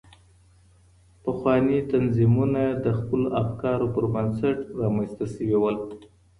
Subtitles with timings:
[1.23, 5.71] پخواني تنظيمونه د خپلو افکارو پر بنسټ رامنځته سوي وو.